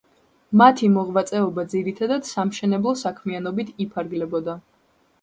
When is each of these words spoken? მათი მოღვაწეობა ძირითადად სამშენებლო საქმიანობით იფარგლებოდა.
მათი 0.61 0.89
მოღვაწეობა 0.93 1.67
ძირითადად 1.75 2.27
სამშენებლო 2.31 2.97
საქმიანობით 3.05 3.73
იფარგლებოდა. 3.89 4.61